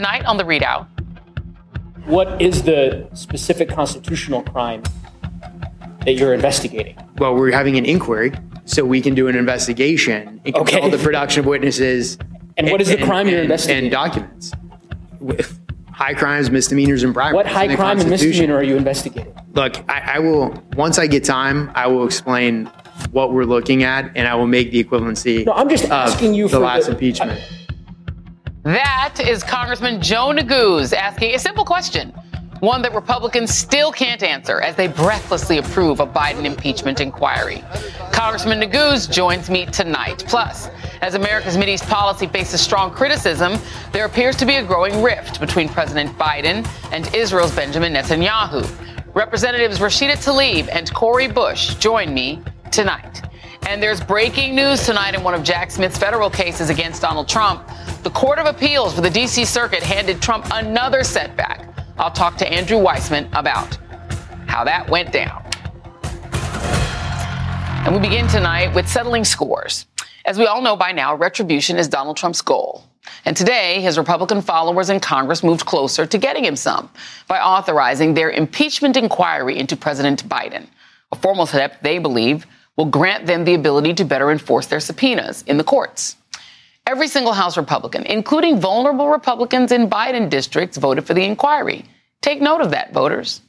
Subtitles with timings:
[0.00, 0.86] Tonight on the ReidOut.
[2.06, 4.82] What is the specific constitutional crime
[6.06, 6.96] that you're investigating?
[7.18, 8.32] Well, we're having an inquiry,
[8.64, 10.80] so we can do an investigation and Okay.
[10.80, 12.16] all the production of witnesses.
[12.56, 13.84] And what is the crime you're investigating?
[13.84, 14.52] And documents.
[15.18, 15.60] With
[15.92, 17.34] High crimes, misdemeanors, and bribes.
[17.34, 19.34] What high crime and misdemeanor are you investigating?
[19.52, 22.70] Look, I, I will, once I get time, I will explain
[23.12, 26.32] what we're looking at, and I will make the equivalency No, I'm just of asking
[26.32, 27.38] you for the for last the- impeachment.
[28.64, 32.10] That is Congressman Joe Neguse asking a simple question,
[32.60, 37.64] one that Republicans still can't answer as they breathlessly approve a Biden impeachment inquiry.
[38.12, 40.24] Congressman Neguse joins me tonight.
[40.28, 40.68] Plus,
[41.00, 43.54] as America's Mideast policy faces strong criticism,
[43.92, 48.68] there appears to be a growing rift between President Biden and Israel's Benjamin Netanyahu.
[49.14, 53.19] Representatives Rashida Tlaib and Cori Bush join me tonight.
[53.70, 57.64] And there's breaking news tonight in one of Jack Smith's federal cases against Donald Trump.
[58.02, 59.44] The Court of Appeals for the D.C.
[59.44, 61.72] Circuit handed Trump another setback.
[61.96, 63.78] I'll talk to Andrew Weissmann about
[64.48, 65.48] how that went down.
[67.86, 69.86] And we begin tonight with settling scores.
[70.24, 72.82] As we all know by now, retribution is Donald Trump's goal.
[73.24, 76.90] And today, his Republican followers in Congress moved closer to getting him some
[77.28, 80.66] by authorizing their impeachment inquiry into President Biden,
[81.12, 85.42] a formal step they believe will grant them the ability to better enforce their subpoenas
[85.46, 86.16] in the courts.
[86.86, 91.84] Every single House Republican, including vulnerable Republicans in Biden districts, voted for the inquiry.
[92.22, 93.42] Take note of that, voters.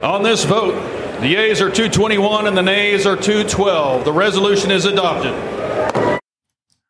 [0.00, 0.74] On this vote,
[1.20, 4.04] the yeas are 221 and the nays are 212.
[4.04, 5.32] The resolution is adopted.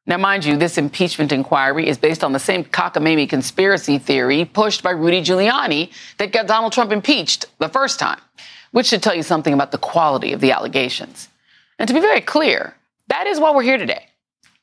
[0.07, 4.83] Now, mind you, this impeachment inquiry is based on the same cockamamie conspiracy theory pushed
[4.83, 8.21] by Rudy Giuliani that got Donald Trump impeached the first time,
[8.73, 11.29] which should tell you something about the quality of the allegations.
[11.79, 12.75] And to be very clear,
[13.09, 14.07] that is why we're here today.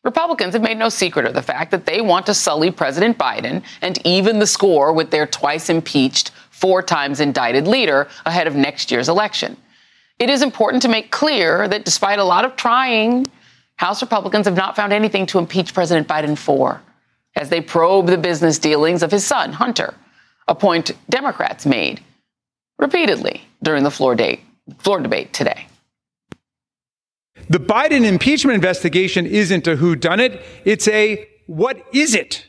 [0.04, 3.64] Republicans have made no secret of the fact that they want to sully President Biden
[3.82, 8.92] and even the score with their twice impeached, four times indicted leader ahead of next
[8.92, 9.58] year's election.
[10.18, 13.30] It is important to make clear that despite a lot of trying,
[13.76, 16.82] House Republicans have not found anything to impeach President Biden for
[17.36, 19.94] as they probe the business dealings of his son, Hunter,
[20.48, 22.02] a point Democrats made
[22.80, 24.40] repeatedly during the floor, date,
[24.80, 25.68] floor debate today.
[27.50, 32.48] The Biden impeachment investigation isn't a whodunit, it's a what is it?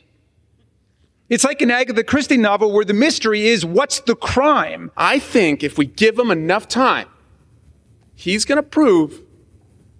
[1.29, 4.91] It's like an Agatha Christie novel where the mystery is what's the crime?
[4.97, 7.07] I think if we give him enough time,
[8.15, 9.21] he's going to prove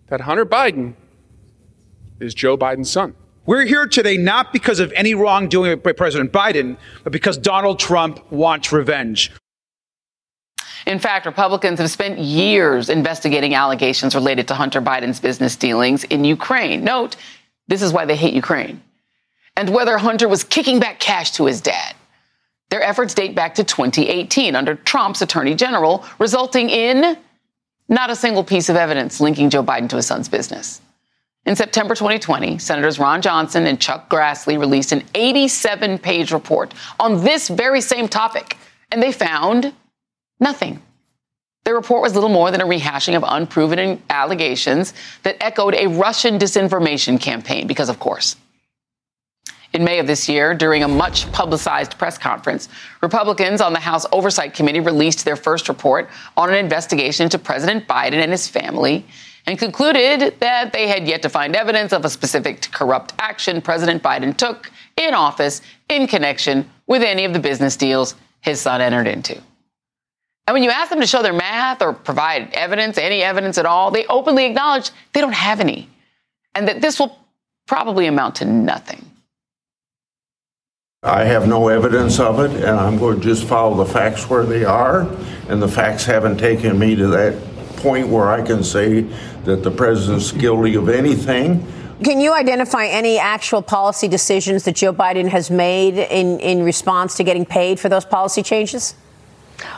[0.07, 0.93] that Hunter Biden
[2.19, 3.15] is Joe Biden's son.
[3.45, 8.31] We're here today not because of any wrongdoing by President Biden, but because Donald Trump
[8.31, 9.31] wants revenge.
[10.85, 16.23] In fact, Republicans have spent years investigating allegations related to Hunter Biden's business dealings in
[16.23, 16.83] Ukraine.
[16.83, 17.15] Note,
[17.67, 18.81] this is why they hate Ukraine.
[19.55, 21.95] And whether Hunter was kicking back cash to his dad.
[22.69, 27.17] Their efforts date back to 2018 under Trump's attorney general, resulting in
[27.89, 30.81] not a single piece of evidence linking Joe Biden to his son's business.
[31.45, 37.23] In September 2020, Senators Ron Johnson and Chuck Grassley released an 87 page report on
[37.23, 38.57] this very same topic,
[38.91, 39.73] and they found
[40.41, 40.81] nothing.
[41.63, 44.93] The report was little more than a rehashing of unproven allegations
[45.23, 48.35] that echoed a Russian disinformation campaign, because of course.
[49.73, 52.67] In May of this year, during a much publicized press conference,
[53.01, 57.87] Republicans on the House Oversight Committee released their first report on an investigation into President
[57.87, 59.05] Biden and his family
[59.45, 64.03] and concluded that they had yet to find evidence of a specific corrupt action President
[64.03, 69.07] Biden took in office in connection with any of the business deals his son entered
[69.07, 69.41] into.
[70.47, 73.65] And when you ask them to show their math or provide evidence, any evidence at
[73.65, 75.89] all, they openly acknowledge they don't have any
[76.55, 77.17] and that this will
[77.67, 79.05] probably amount to nothing.
[81.03, 84.45] I have no evidence of it, and I'm going to just follow the facts where
[84.45, 85.01] they are.
[85.49, 87.41] And the facts haven't taken me to that
[87.77, 89.01] point where I can say
[89.45, 91.65] that the president's guilty of anything.
[92.03, 97.15] Can you identify any actual policy decisions that Joe Biden has made in, in response
[97.15, 98.93] to getting paid for those policy changes?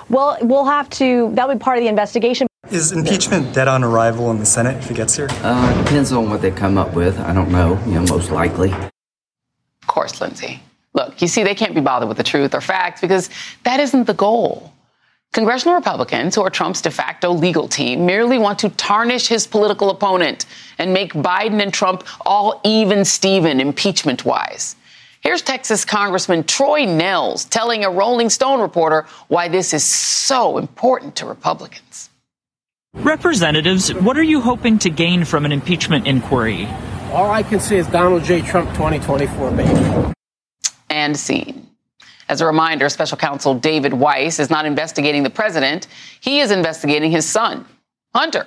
[0.10, 2.48] Well, we'll have to, that'll be part of the investigation.
[2.72, 5.28] Is impeachment dead on arrival in the Senate if it gets here?
[5.30, 7.20] Uh, depends on what they come up with.
[7.20, 7.80] I don't know.
[7.86, 8.72] You know, most likely.
[8.72, 10.62] Of course, Lindsey.
[10.94, 13.30] Look, you see, they can't be bothered with the truth or facts because
[13.64, 14.74] that isn't the goal.
[15.34, 19.90] Congressional Republicans, who are Trump's de facto legal team, merely want to tarnish his political
[19.90, 20.46] opponent
[20.78, 24.76] and make Biden and Trump all even Steven impeachment wise.
[25.24, 31.16] Here's Texas Congressman Troy Nehls telling a Rolling Stone reporter why this is so important
[31.16, 32.10] to Republicans.
[32.94, 36.66] Representatives, what are you hoping to gain from an impeachment inquiry?
[37.14, 38.42] All I can see is Donald J.
[38.42, 40.14] Trump 2024, baby.
[40.90, 41.70] And scene.
[42.28, 45.88] As a reminder, special counsel David Weiss is not investigating the president.
[46.20, 47.66] He is investigating his son,
[48.14, 48.46] Hunter,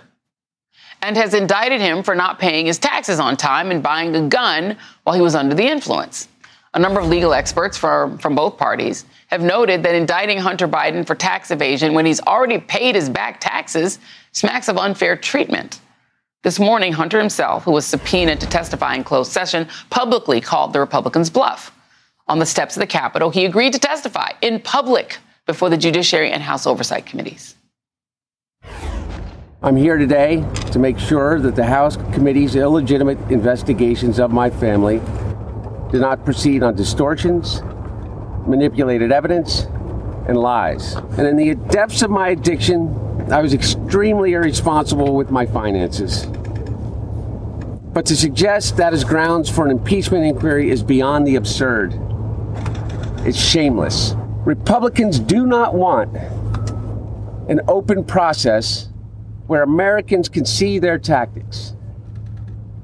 [1.01, 4.77] and has indicted him for not paying his taxes on time and buying a gun
[5.05, 6.29] while he was under the influence.
[6.75, 11.07] A number of legal experts from, from both parties have noted that indicting Hunter Biden
[11.07, 13.99] for tax evasion when he's already paid his back taxes
[14.33, 15.81] smacks of unfair treatment.
[16.43, 20.81] This morning, Hunter himself, who was subpoenaed to testify in closed session, publicly called the
[20.81, 21.73] Republicans' bluff
[22.29, 26.31] on the steps of the Capitol, he agreed to testify in public before the Judiciary
[26.31, 27.57] and House Oversight Committees.
[29.63, 35.01] I'm here today to make sure that the House committee's illegitimate investigations of my family
[35.91, 37.63] do not proceed on distortions,
[38.47, 39.67] manipulated evidence,
[40.29, 40.95] and lies.
[40.95, 42.95] And in the depths of my addiction,
[43.31, 46.27] I was extremely irresponsible with my finances.
[47.93, 51.95] But to suggest that is grounds for an impeachment inquiry is beyond the absurd.
[53.25, 54.15] It's shameless.
[54.45, 56.15] Republicans do not want
[57.49, 58.89] an open process
[59.47, 61.75] where Americans can see their tactics,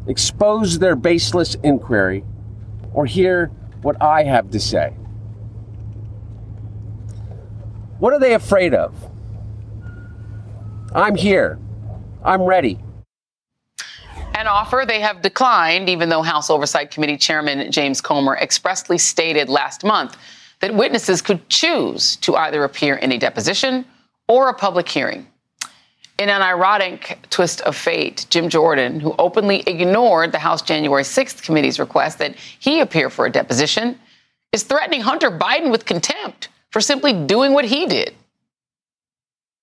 [0.07, 2.25] expose their baseless inquiry,
[2.95, 3.47] or hear
[3.83, 4.91] what I have to say.
[7.99, 8.95] What are they afraid of?
[10.95, 11.59] I'm here.
[12.25, 12.79] I'm ready.
[14.35, 19.49] An offer they have declined, even though House Oversight Committee Chairman James Comer expressly stated
[19.49, 20.17] last month
[20.61, 23.85] that witnesses could choose to either appear in a deposition
[24.29, 25.27] or a public hearing.
[26.23, 31.43] In an ironic twist of fate, Jim Jordan, who openly ignored the House January 6th
[31.43, 33.99] committee's request that he appear for a deposition,
[34.53, 38.15] is threatening Hunter Biden with contempt for simply doing what he did.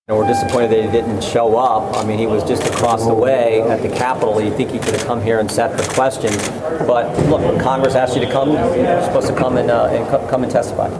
[0.09, 1.95] We're disappointed that he didn't show up.
[1.95, 4.41] I mean, he was just across the way at the Capitol.
[4.41, 6.49] You think he could have come here and sat for questions.
[6.85, 10.29] But look, when Congress asked you to come, you're supposed to come and, uh, and
[10.29, 10.99] come and testify.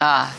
[0.00, 0.32] Ah,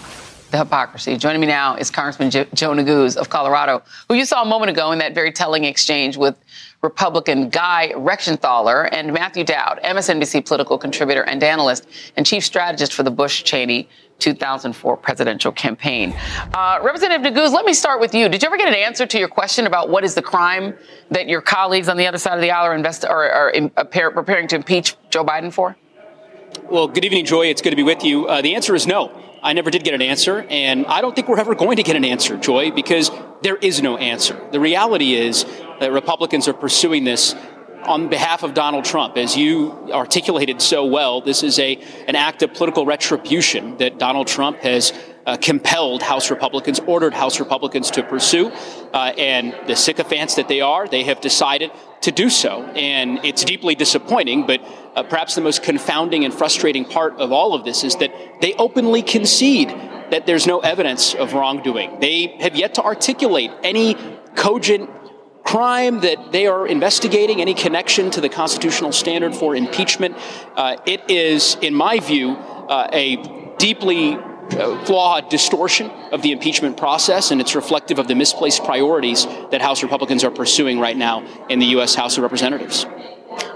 [0.51, 1.18] the hypocrisy.
[1.18, 4.92] Joining me now is Congressman Joe Neguse of Colorado, who you saw a moment ago
[4.92, 6.36] in that very telling exchange with
[6.81, 11.88] Republican Guy Reschenthaler and Matthew Dowd, MSNBC political contributor and analyst
[12.18, 13.88] and chief strategist for the Bush Cheney
[14.19, 16.13] 2004 presidential campaign.
[16.53, 18.30] Uh, Representative Neguse, let me start with you.
[18.30, 20.75] Did you ever get an answer to your question about what is the crime
[21.09, 23.69] that your colleagues on the other side of the aisle are, invest- are, are in,
[23.69, 25.75] preparing to impeach Joe Biden for?
[26.69, 27.48] Well, good evening, Joy.
[27.48, 28.27] It's good to be with you.
[28.27, 29.31] Uh, the answer is no.
[29.44, 31.96] I never did get an answer, and I don't think we're ever going to get
[31.96, 33.10] an answer, Joy, because
[33.42, 34.40] there is no answer.
[34.52, 35.46] The reality is
[35.80, 37.36] that Republicans are pursuing this
[37.86, 39.18] on behalf of Donald Trump.
[39.18, 41.78] As you articulated so well, this is a,
[42.08, 44.94] an act of political retribution that Donald Trump has
[45.26, 48.52] uh, compelled House Republicans, ordered House Republicans to pursue.
[48.94, 51.72] Uh, and the sycophants that they are, they have decided
[52.02, 52.64] to do so.
[52.64, 54.62] And it's deeply disappointing, but
[54.96, 58.12] uh, perhaps the most confounding and frustrating part of all of this is that
[58.42, 62.00] they openly concede that there's no evidence of wrongdoing.
[62.00, 63.96] They have yet to articulate any
[64.36, 64.90] cogent
[65.44, 70.16] crime that they are investigating, any connection to the constitutional standard for impeachment.
[70.56, 73.16] Uh, it is, in my view, uh, a
[73.58, 74.18] deeply
[74.86, 79.84] flawed distortion of the impeachment process, and it's reflective of the misplaced priorities that House
[79.84, 81.96] Republicans are pursuing right now in the U.S.
[81.96, 82.86] House of Representatives.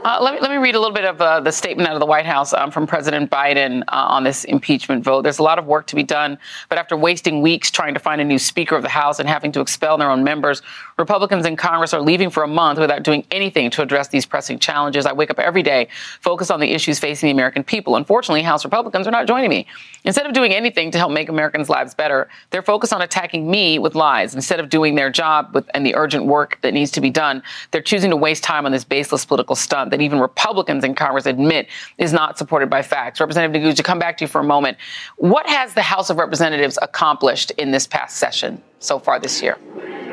[0.05, 2.00] Uh, let, me, let me read a little bit of uh, the statement out of
[2.00, 5.24] the White House um, from President Biden uh, on this impeachment vote.
[5.24, 6.38] There's a lot of work to be done,
[6.69, 9.51] but after wasting weeks trying to find a new Speaker of the House and having
[9.53, 10.62] to expel their own members,
[11.00, 14.59] Republicans in Congress are leaving for a month without doing anything to address these pressing
[14.59, 15.07] challenges.
[15.07, 15.88] I wake up every day
[16.21, 17.95] focused on the issues facing the American people.
[17.95, 19.65] Unfortunately, House Republicans are not joining me.
[20.03, 23.79] Instead of doing anything to help make Americans' lives better, they're focused on attacking me
[23.79, 24.35] with lies.
[24.35, 27.41] Instead of doing their job with, and the urgent work that needs to be done,
[27.71, 31.25] they're choosing to waste time on this baseless political stunt that even Republicans in Congress
[31.25, 33.21] admit is not supported by facts.
[33.21, 34.77] Representative to come back to you for a moment,
[35.15, 39.57] what has the House of Representatives accomplished in this past session so far this year?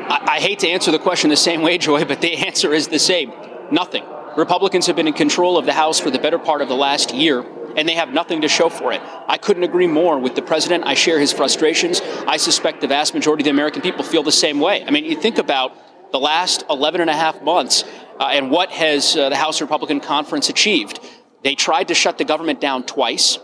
[0.07, 2.87] I, I hate to answer the question the same way, Joy, but the answer is
[2.87, 3.33] the same
[3.71, 4.05] nothing.
[4.37, 7.13] Republicans have been in control of the House for the better part of the last
[7.13, 9.01] year and they have nothing to show for it.
[9.27, 10.85] I couldn't agree more with the president.
[10.85, 12.01] I share his frustrations.
[12.27, 14.85] I suspect the vast majority of the American people feel the same way.
[14.85, 15.75] I mean, you think about
[16.13, 17.83] the last 11 and a half months
[18.19, 20.99] uh, and what has uh, the House Republican Conference achieved.
[21.43, 23.39] They tried to shut the government down twice.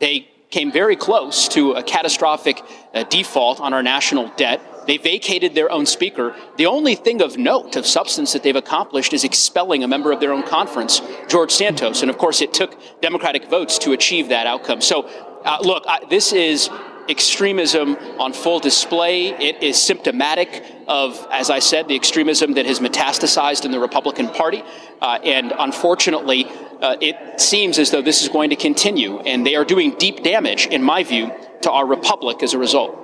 [0.00, 2.62] They came very close to a catastrophic
[2.94, 4.62] uh, default on our national debt.
[4.86, 6.34] They vacated their own speaker.
[6.56, 10.18] The only thing of note, of substance that they've accomplished is expelling a member of
[10.18, 12.00] their own conference, George Santos.
[12.00, 14.80] And of course, it took Democratic votes to achieve that outcome.
[14.80, 15.02] So,
[15.44, 16.70] uh, look, I, this is
[17.08, 19.28] extremism on full display.
[19.28, 24.28] It is symptomatic of, as I said, the extremism that has metastasized in the Republican
[24.28, 24.62] Party.
[25.00, 26.46] Uh, and unfortunately,
[26.80, 29.18] uh, it seems as though this is going to continue.
[29.20, 31.32] And they are doing deep damage, in my view,
[31.62, 33.02] to our republic as a result.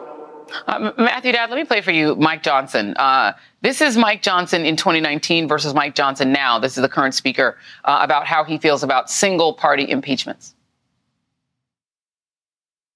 [0.67, 2.95] Uh, Matthew Dowd, let me play for you Mike Johnson.
[2.97, 3.33] Uh,
[3.63, 6.59] this is Mike Johnson in 2019 versus Mike Johnson now.
[6.59, 10.55] This is the current speaker uh, about how he feels about single party impeachments.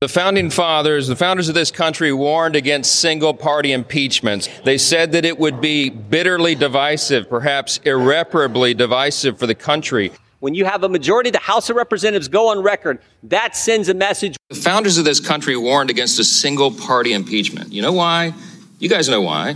[0.02, 4.46] The founding fathers, the founders of this country, warned against single party impeachments.
[4.62, 10.12] They said that it would be bitterly divisive, perhaps irreparably divisive for the country.
[10.40, 13.88] When you have a majority of the House of Representatives go on record, that sends
[13.88, 14.36] a message.
[14.50, 17.72] The founders of this country warned against a single party impeachment.
[17.72, 18.34] You know why?
[18.78, 19.54] You guys know why.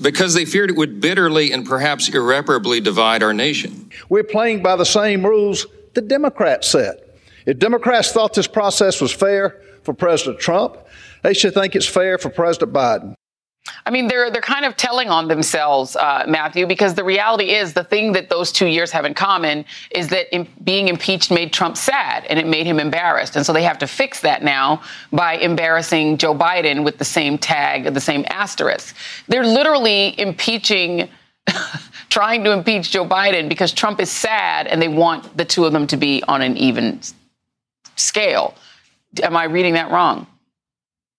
[0.00, 3.90] Because they feared it would bitterly and perhaps irreparably divide our nation.
[4.08, 7.05] We're playing by the same rules the Democrats set.
[7.46, 10.76] If Democrats thought this process was fair for President Trump,
[11.22, 13.14] they should think it's fair for President Biden.
[13.84, 17.72] I mean, they're they're kind of telling on themselves, uh, Matthew, because the reality is
[17.72, 21.52] the thing that those two years have in common is that in, being impeached made
[21.52, 24.82] Trump sad and it made him embarrassed, and so they have to fix that now
[25.12, 28.94] by embarrassing Joe Biden with the same tag, the same asterisk.
[29.28, 31.08] They're literally impeaching.
[32.08, 35.72] trying to impeach Joe Biden because Trump is sad and they want the two of
[35.72, 37.00] them to be on an even
[37.96, 38.54] scale.
[39.22, 40.26] Am I reading that wrong?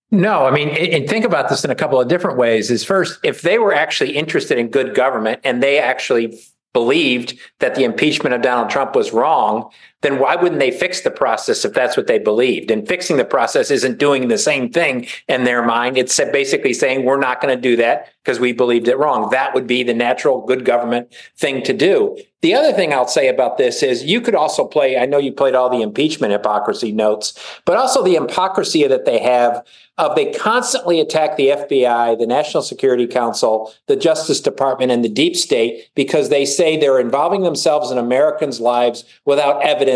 [0.09, 2.71] No, I mean, and think about this in a couple of different ways.
[2.71, 6.39] Is first, if they were actually interested in good government and they actually
[6.73, 9.69] believed that the impeachment of Donald Trump was wrong,
[10.01, 12.69] then why wouldn't they fix the process if that's what they believed?
[12.69, 15.97] And fixing the process isn't doing the same thing in their mind.
[15.97, 19.29] It's basically saying we're not going to do that because we believed it wrong.
[19.31, 22.17] That would be the natural good government thing to do.
[22.41, 25.31] The other thing I'll say about this is you could also play, I know you
[25.31, 27.33] played all the impeachment hypocrisy notes,
[27.65, 29.65] but also the hypocrisy that they have
[29.97, 35.09] of they constantly attack the FBI, the National Security Council, the Justice Department, and the
[35.09, 39.87] deep state because they say they're involving themselves in Americans' lives without evidence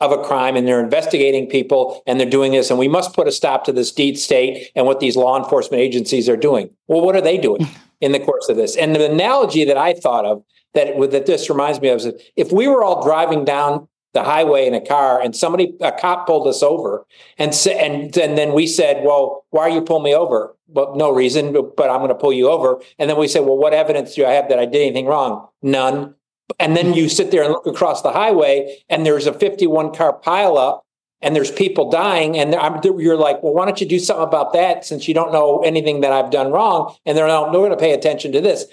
[0.00, 2.70] of a crime and they're investigating people and they're doing this.
[2.70, 5.82] And we must put a stop to this deep state and what these law enforcement
[5.82, 6.70] agencies are doing.
[6.88, 7.66] Well, what are they doing
[8.00, 8.76] in the course of this?
[8.76, 10.42] And the analogy that I thought of
[10.74, 14.66] that, that this reminds me of is if we were all driving down the highway
[14.66, 17.04] in a car and somebody a cop pulled us over
[17.36, 21.10] and and and then we said well why are you pulling me over well no
[21.10, 24.14] reason but i'm going to pull you over and then we said well what evidence
[24.14, 26.14] do i have that i did anything wrong none
[26.58, 30.18] and then you sit there and look across the highway and there's a 51 car
[30.18, 30.80] pileup
[31.20, 32.52] and there's people dying and
[32.98, 36.00] you're like well why don't you do something about that since you don't know anything
[36.00, 38.66] that i've done wrong and they're not going to pay attention to this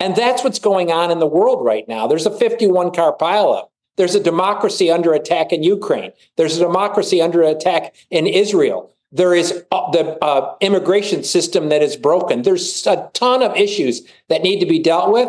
[0.00, 3.68] and that's what's going on in the world right now there's a 51 car pileup
[3.98, 6.12] there's a democracy under attack in Ukraine.
[6.36, 8.94] There's a democracy under attack in Israel.
[9.10, 12.42] There is uh, the uh, immigration system that is broken.
[12.42, 15.28] There's a ton of issues that need to be dealt with,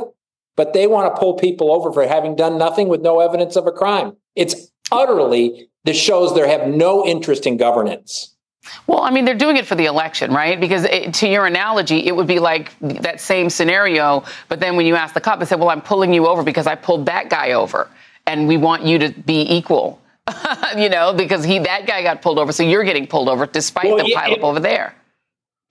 [0.59, 3.65] but they want to pull people over for having done nothing with no evidence of
[3.65, 4.17] a crime.
[4.35, 8.35] It's utterly, this shows they have no interest in governance.
[8.85, 10.59] Well, I mean, they're doing it for the election, right?
[10.59, 14.25] Because it, to your analogy, it would be like that same scenario.
[14.49, 16.67] But then when you ask the cop, they said, Well, I'm pulling you over because
[16.67, 17.89] I pulled that guy over
[18.27, 20.01] and we want you to be equal.
[20.77, 23.85] you know, because he that guy got pulled over, so you're getting pulled over despite
[23.85, 24.93] well, the pileup over there.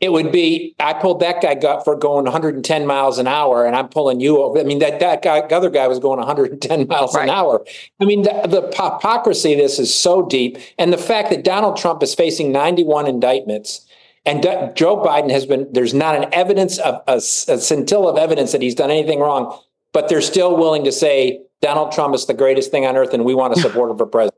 [0.00, 3.75] It would be I pulled that guy got for going 110 miles an hour, and
[3.75, 4.61] I'm pulling you over.
[4.61, 7.25] I mean that that guy, other guy was going 110 miles right.
[7.25, 7.64] an hour.
[8.00, 11.76] I mean the, the hypocrisy of this is so deep, and the fact that Donald
[11.76, 13.85] Trump is facing 91 indictments.
[14.26, 14.43] And
[14.76, 18.61] Joe Biden has been, there's not an evidence of a, a scintilla of evidence that
[18.61, 19.59] he's done anything wrong,
[19.95, 23.25] but they're still willing to say Donald Trump is the greatest thing on earth, and
[23.25, 24.38] we want to support him for president.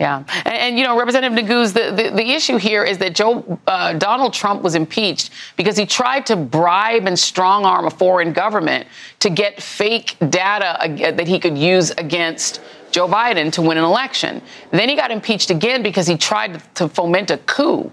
[0.00, 3.60] Yeah, and, and, you know, Representative Neguse, the, the, the, issue here is that Joe
[3.66, 8.32] uh, Donald Trump was impeached because he tried to bribe and strong arm a foreign
[8.32, 8.88] government
[9.18, 14.40] to get fake data that he could use against Joe Biden to win an election.
[14.70, 17.92] Then he got impeached again because he tried to foment a coup.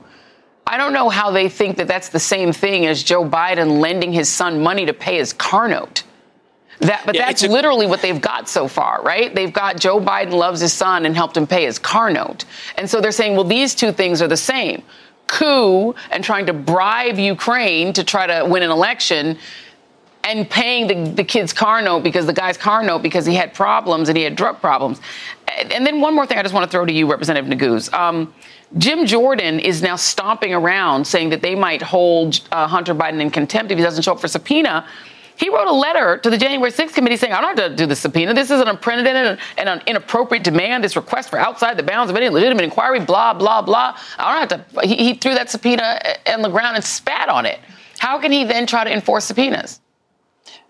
[0.66, 4.14] I don't know how they think that that's the same thing as Joe Biden lending
[4.14, 6.04] his son money to pay his car note.
[6.80, 9.34] That, but yeah, that's a- literally what they've got so far, right?
[9.34, 12.46] They've got Joe Biden loves his son and helped him pay his car note.
[12.78, 14.84] And so they're saying, well, these two things are the same
[15.28, 19.38] coup and trying to bribe Ukraine to try to win an election
[20.24, 23.54] and paying the, the kid's car note because the guy's car note because he had
[23.54, 25.00] problems and he had drug problems.
[25.72, 27.92] And then one more thing I just want to throw to you, Representative Neguse.
[27.94, 28.34] Um,
[28.78, 33.32] Jim Jordan is now stomping around saying that they might hold uh, Hunter Biden in
[33.32, 34.86] contempt if he doesn't show up for subpoena.
[35.38, 37.86] He wrote a letter to the January 6th committee saying, I don't have to do
[37.86, 38.34] the subpoena.
[38.34, 42.18] This is an unprecedented and an inappropriate demand, this request for outside the bounds of
[42.18, 43.96] any legitimate inquiry, blah, blah, blah.
[44.18, 44.88] I don't have to.
[44.88, 47.60] He, he threw that subpoena on the ground and spat on it.
[48.00, 49.80] How can he then try to enforce subpoenas?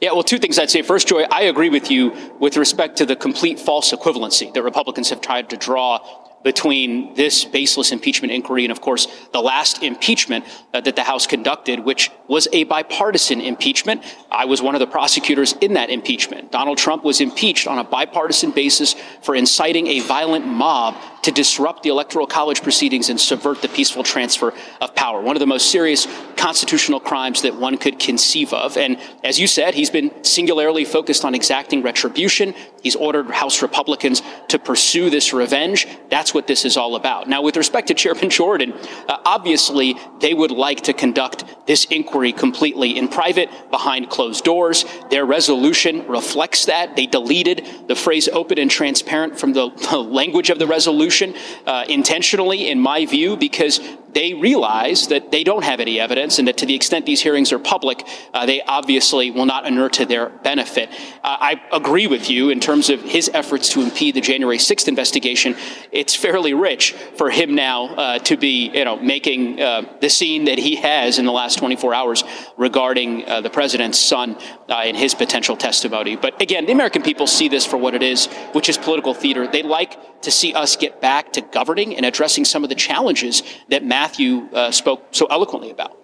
[0.01, 0.81] Yeah, well, two things I'd say.
[0.81, 5.09] First, Joy, I agree with you with respect to the complete false equivalency that Republicans
[5.09, 10.45] have tried to draw between this baseless impeachment inquiry and, of course, the last impeachment
[10.73, 14.03] uh, that the House conducted, which was a bipartisan impeachment.
[14.31, 16.51] I was one of the prosecutors in that impeachment.
[16.51, 21.83] Donald Trump was impeached on a bipartisan basis for inciting a violent mob to disrupt
[21.83, 25.21] the Electoral College proceedings and subvert the peaceful transfer of power.
[25.21, 28.77] One of the most serious constitutional crimes that one could conceive of.
[28.77, 32.53] And as you said, he's been singularly focused on exacting retribution.
[32.81, 35.87] He's ordered House Republicans to pursue this revenge.
[36.09, 37.27] That's what this is all about.
[37.27, 38.73] Now, with respect to Chairman Jordan,
[39.07, 44.85] uh, obviously they would like to conduct this inquiry completely in private, behind closed doors.
[45.09, 46.95] Their resolution reflects that.
[46.95, 51.85] They deleted the phrase open and transparent from the, the language of the resolution uh,
[51.89, 53.79] intentionally, in my view, because
[54.17, 57.53] they realize that they don't have any evidence and that to the extent these hearings
[57.53, 60.89] are public, uh, they obviously will not inure to their benefit.
[61.23, 64.87] Uh, I agree with you in terms of his efforts to impede the January 6th
[64.87, 65.55] investigation.
[65.91, 70.45] It's fairly rich for him now uh, to be, you know, making uh, the scene
[70.45, 72.23] that he has in the last 24 hours
[72.57, 74.35] regarding uh, the president's son
[74.67, 76.15] uh, and his potential testimony.
[76.15, 79.45] But again, the American people see this for what it is, which is political theater.
[79.45, 83.43] They like to see us get back to governing and addressing some of the challenges
[83.69, 85.97] that Matthew uh, spoke so eloquently about.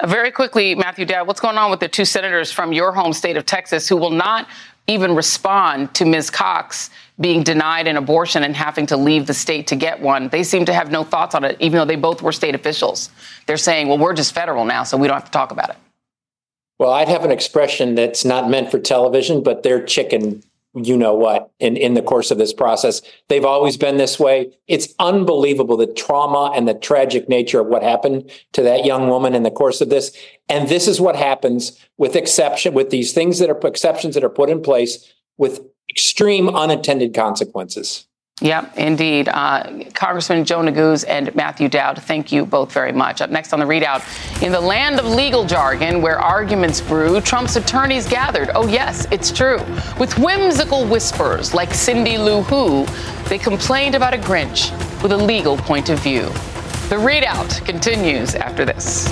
[0.00, 3.12] Uh, very quickly, Matthew Dowd, what's going on with the two senators from your home
[3.12, 4.48] state of Texas who will not
[4.86, 6.30] even respond to Ms.
[6.30, 10.28] Cox being denied an abortion and having to leave the state to get one?
[10.28, 13.10] They seem to have no thoughts on it, even though they both were state officials.
[13.46, 15.76] They're saying, well, we're just federal now, so we don't have to talk about it.
[16.78, 20.42] Well, I'd have an expression that's not meant for television, but they're chicken
[20.84, 23.02] you know what in, in the course of this process.
[23.28, 24.52] They've always been this way.
[24.66, 29.34] It's unbelievable the trauma and the tragic nature of what happened to that young woman
[29.34, 30.16] in the course of this.
[30.48, 34.30] And this is what happens with exception, with these things that are exceptions that are
[34.30, 35.60] put in place with
[35.90, 38.07] extreme unintended consequences.
[38.40, 39.28] Yep, indeed.
[39.28, 43.20] Uh, Congressman Joe Neguse and Matthew Dowd, thank you both very much.
[43.20, 47.56] Up next on the ReidOut, in the land of legal jargon where arguments brew, Trump's
[47.56, 48.50] attorneys gathered.
[48.54, 49.58] Oh, yes, it's true.
[49.98, 52.86] With whimsical whispers like Cindy Lou Who,
[53.28, 54.70] they complained about a Grinch
[55.02, 56.22] with a legal point of view.
[56.88, 59.08] The ReidOut continues after this.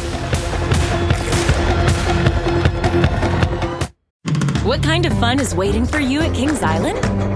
[4.64, 7.36] What kind of fun is waiting for you at Kings Island?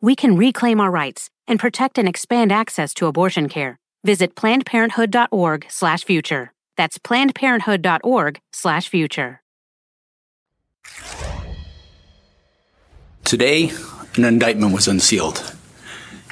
[0.00, 3.78] we can reclaim our rights and protect and expand access to abortion care.
[4.04, 6.52] Visit plannedparenthood.org/future.
[6.76, 9.40] That's plannedparenthood.org/future.
[13.24, 13.72] Today,
[14.16, 15.54] an indictment was unsealed,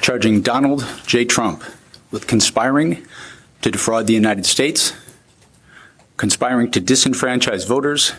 [0.01, 1.25] charging Donald J.
[1.25, 1.63] Trump
[2.09, 3.05] with conspiring
[3.61, 4.93] to defraud the United States,
[6.15, 8.13] conspiring to disenfranchise voters,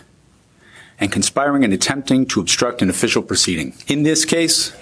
[1.00, 3.72] and conspiring and attempting to obstruct an official proceeding.
[3.86, 4.72] In this case,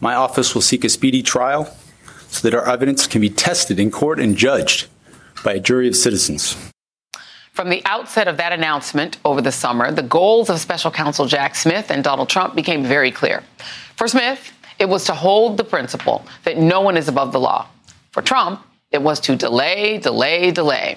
[0.00, 1.76] my office will seek a speedy trial
[2.28, 4.88] so that our evidence can be tested in court and judged
[5.44, 6.56] by a jury of citizens.
[7.52, 11.54] From the outset of that announcement over the summer, the goals of special counsel Jack
[11.54, 13.42] Smith and Donald Trump became very clear.
[13.96, 17.66] For Smith, it was to hold the principle that no one is above the law.
[18.12, 20.96] For Trump, it was to delay, delay, delay.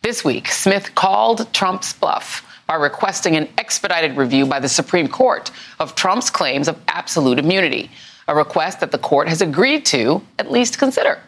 [0.00, 5.50] This week, Smith called Trump's bluff by requesting an expedited review by the Supreme Court
[5.78, 7.90] of Trump's claims of absolute immunity,
[8.28, 11.20] a request that the court has agreed to at least consider.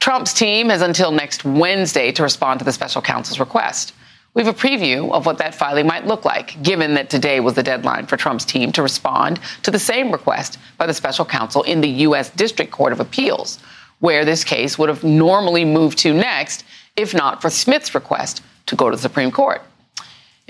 [0.00, 3.92] Trump's team has until next Wednesday to respond to the special counsel's request.
[4.32, 7.54] We have a preview of what that filing might look like, given that today was
[7.54, 11.64] the deadline for Trump's team to respond to the same request by the special counsel
[11.64, 12.30] in the U.S.
[12.30, 13.58] District Court of Appeals,
[13.98, 16.64] where this case would have normally moved to next
[16.96, 19.62] if not for Smith's request to go to the Supreme Court.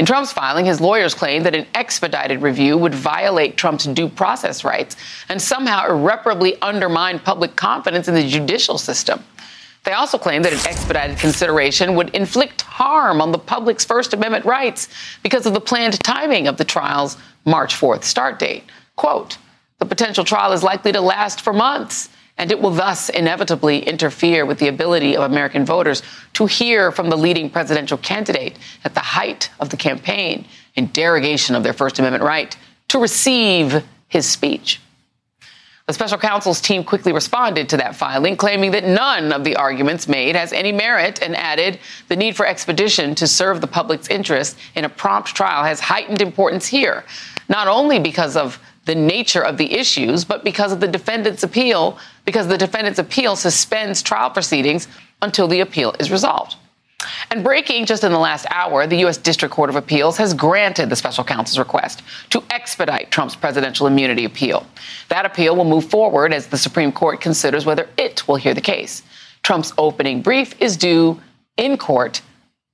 [0.00, 4.64] In Trump's filing, his lawyers claim that an expedited review would violate Trump's due process
[4.64, 4.96] rights
[5.28, 9.22] and somehow irreparably undermine public confidence in the judicial system.
[9.84, 14.46] They also claim that an expedited consideration would inflict harm on the public's First Amendment
[14.46, 14.88] rights
[15.22, 18.64] because of the planned timing of the trial's March 4th start date.
[18.96, 19.36] Quote,
[19.80, 22.08] the potential trial is likely to last for months,
[22.40, 27.11] and it will thus inevitably interfere with the ability of American voters to hear from
[27.11, 31.98] the leading presidential candidate at the height of the campaign in derogation of their First
[31.98, 32.57] Amendment right
[32.88, 34.81] to receive his speech.
[35.87, 40.09] The special counsel's team quickly responded to that filing, claiming that none of the arguments
[40.09, 44.57] made has any merit and added the need for expedition to serve the public's interest
[44.74, 47.05] in a prompt trial has heightened importance here,
[47.50, 48.59] not only because of
[48.90, 53.37] the nature of the issues, but because of the defendant's appeal, because the defendant's appeal
[53.37, 54.88] suspends trial proceedings
[55.22, 56.57] until the appeal is resolved.
[57.31, 59.16] And breaking just in the last hour, the U.S.
[59.16, 64.24] District Court of Appeals has granted the special counsel's request to expedite Trump's presidential immunity
[64.24, 64.66] appeal.
[65.09, 68.61] That appeal will move forward as the Supreme Court considers whether it will hear the
[68.61, 69.05] case.
[69.44, 71.20] Trump's opening brief is due
[71.57, 72.22] in court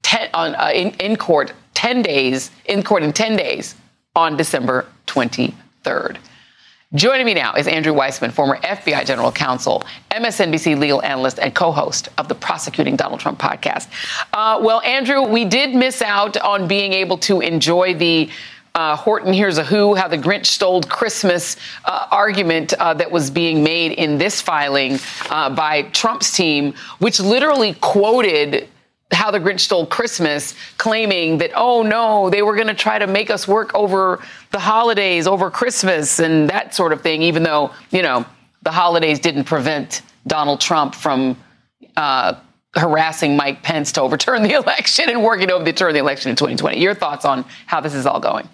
[0.02, 3.74] ten, on, uh, in, in court 10 days, in court in 10 days
[4.14, 4.86] on December
[5.86, 6.18] 23rd.
[6.94, 11.72] Joining me now is Andrew Weissmann, former FBI general counsel, MSNBC legal analyst, and co
[11.72, 13.88] host of the Prosecuting Donald Trump podcast.
[14.32, 18.30] Uh, well, Andrew, we did miss out on being able to enjoy the
[18.76, 23.30] uh, Horton Hears a Who, how the Grinch stole Christmas uh, argument uh, that was
[23.30, 28.68] being made in this filing uh, by Trump's team, which literally quoted
[29.12, 33.06] how the Grinch stole Christmas, claiming that, oh no, they were going to try to
[33.06, 37.72] make us work over the holidays, over Christmas, and that sort of thing, even though,
[37.90, 38.24] you know,
[38.62, 41.36] the holidays didn't prevent Donald Trump from
[41.96, 42.34] uh,
[42.74, 46.80] harassing Mike Pence to overturn the election and working to overturn the election in 2020.
[46.80, 48.48] Your thoughts on how this is all going?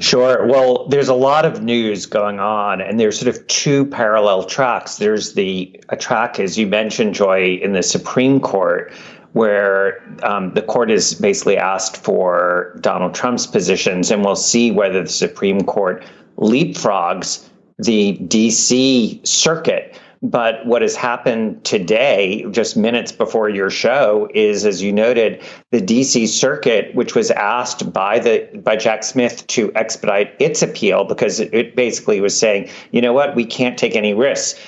[0.00, 0.46] Sure.
[0.46, 4.96] Well, there's a lot of news going on, and there's sort of two parallel tracks.
[4.96, 8.92] There's the a track, as you mentioned, Joy, in the Supreme Court,
[9.32, 15.02] where um, the court has basically asked for Donald Trump's positions, and we'll see whether
[15.02, 16.04] the Supreme Court
[16.38, 19.98] leapfrogs the DC circuit.
[20.20, 25.80] But what has happened today, just minutes before your show, is as you noted, the
[25.80, 31.38] DC Circuit, which was asked by the by Jack Smith to expedite its appeal because
[31.38, 34.58] it, it basically was saying, you know what, we can't take any risks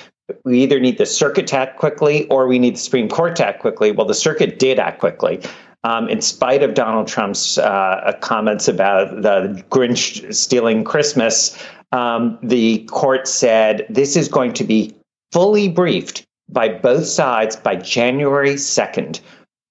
[0.43, 3.47] we either need the circuit to act quickly or we need the Supreme Court to
[3.47, 3.91] act quickly.
[3.91, 5.41] Well, the circuit did act quickly.
[5.83, 11.57] Um, in spite of Donald Trump's uh, comments about the Grinch stealing Christmas,
[11.91, 14.95] um, the court said this is going to be
[15.31, 19.21] fully briefed by both sides by January 2nd.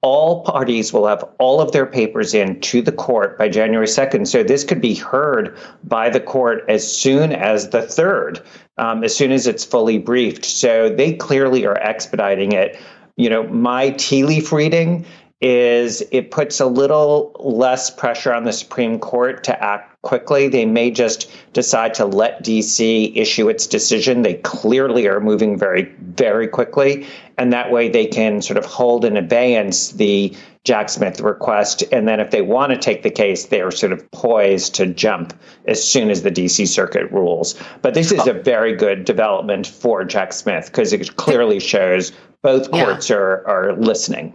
[0.02, 4.26] All parties will have all of their papers in to the court by January 2nd.
[4.26, 8.42] So this could be heard by the court as soon as the 3rd,
[8.78, 10.44] um, as soon as it's fully briefed.
[10.46, 12.78] So they clearly are expediting it.
[13.16, 15.04] You know, my tea leaf reading
[15.40, 20.48] is it puts a little less pressure on the Supreme Court to act quickly.
[20.48, 24.22] They may just decide to let DC issue its decision.
[24.22, 27.06] They clearly are moving very, very quickly.
[27.38, 30.34] And that way they can sort of hold in abeyance the
[30.64, 31.82] Jack Smith request.
[31.92, 35.32] And then if they want to take the case, they're sort of poised to jump
[35.66, 37.54] as soon as the DC circuit rules.
[37.82, 42.70] But this is a very good development for Jack Smith because it clearly shows both
[42.70, 43.16] courts yeah.
[43.16, 44.34] are, are listening.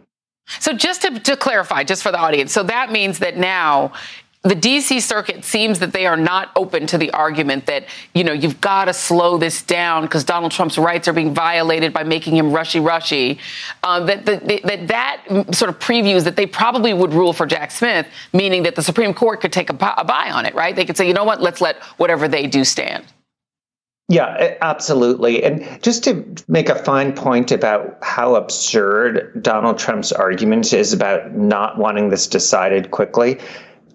[0.59, 3.93] So just to, to clarify, just for the audience, so that means that now
[4.45, 8.31] the DC circuit seems that they are not open to the argument that, you know,
[8.31, 12.37] you've got to slow this down because Donald Trump's rights are being violated by making
[12.37, 13.39] him rushy rushy.
[13.81, 17.71] Uh, that, that, that that sort of previews that they probably would rule for Jack
[17.71, 20.75] Smith, meaning that the Supreme Court could take a, a buy on it, right?
[20.75, 23.03] They could say, you know what, let's let whatever they do stand.
[24.07, 25.43] Yeah, absolutely.
[25.43, 31.33] And just to make a fine point about how absurd Donald Trump's argument is about
[31.33, 33.39] not wanting this decided quickly,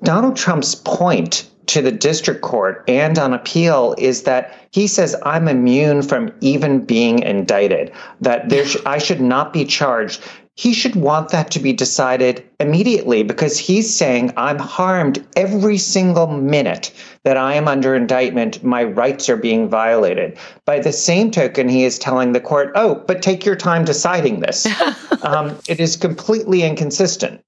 [0.03, 5.47] Donald Trump's point to the district court and on appeal is that he says I'm
[5.47, 10.21] immune from even being indicted, that there sh- I should not be charged
[10.61, 16.27] he should want that to be decided immediately because he's saying, I'm harmed every single
[16.27, 16.93] minute
[17.25, 18.63] that I am under indictment.
[18.63, 20.37] My rights are being violated.
[20.67, 24.41] By the same token, he is telling the court, oh, but take your time deciding
[24.41, 24.67] this.
[25.23, 27.43] um, it is completely inconsistent.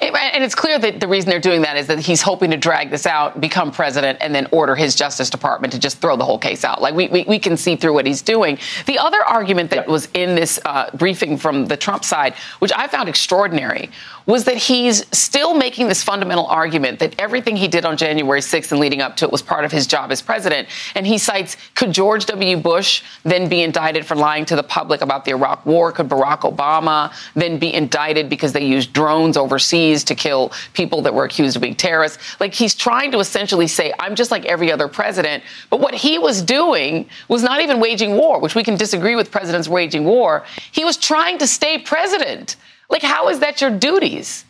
[0.00, 2.90] And it's clear that the reason they're doing that is that he's hoping to drag
[2.90, 6.38] this out, become president, and then order his Justice Department to just throw the whole
[6.38, 6.80] case out.
[6.80, 8.58] Like we, we, we can see through what he's doing.
[8.86, 12.86] The other argument that was in this uh, briefing from the Trump side, which I
[12.88, 13.90] found extraordinary,
[14.26, 18.72] was that he's still making this fundamental argument that everything he did on January 6th
[18.72, 20.66] and leading up to it was part of his job as president.
[20.94, 22.56] And he cites could George W.
[22.56, 25.92] Bush then be indicted for lying to the public about the Iraq war?
[25.92, 31.14] Could Barack Obama then be indicted because they used drones overseas to kill people that
[31.14, 32.18] were accused of being terrorists?
[32.40, 35.42] Like he's trying to essentially say, I'm just like every other president.
[35.70, 39.30] But what he was doing was not even waging war, which we can disagree with
[39.30, 40.44] presidents waging war.
[40.72, 42.56] He was trying to stay president.
[42.90, 44.44] Like, how is that your duties?